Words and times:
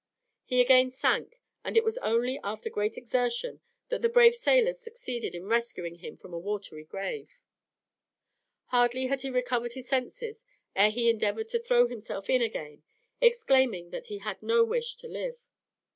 He 0.45 0.61
again 0.61 0.89
sank, 0.89 1.39
and 1.63 1.77
it 1.77 1.83
was 1.83 1.99
only 1.99 2.39
after 2.43 2.71
great 2.71 2.97
exertion 2.97 3.61
that 3.89 4.01
the 4.01 4.09
brave 4.09 4.33
sailors 4.35 4.79
succeeded 4.79 5.35
in 5.35 5.45
rescuing 5.45 5.97
him 5.99 6.17
from 6.17 6.33
a 6.33 6.39
watery 6.39 6.83
grave. 6.83 7.39
Hardly 8.69 9.05
had 9.05 9.21
he 9.21 9.29
recovered 9.29 9.73
his 9.73 9.87
senses 9.87 10.43
ere 10.75 10.89
he 10.89 11.07
endeavoured 11.07 11.49
to 11.49 11.59
throw 11.59 11.85
himself 11.85 12.31
in 12.31 12.41
again, 12.41 12.81
exclaiming 13.21 13.91
that 13.91 14.07
he 14.07 14.17
had 14.17 14.41
no 14.41 14.63
wish 14.63 14.95
to 14.95 15.07
live. 15.07 15.39